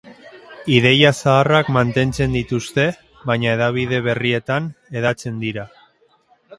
Ideia 0.77 1.11
zaharrak 1.17 1.69
mantentzen 1.75 2.33
dituzte 2.39 2.87
baina 3.33 3.55
hedabide 3.55 4.03
berrietan 4.11 4.75
hedatzen 4.99 5.43
dira. 5.47 5.73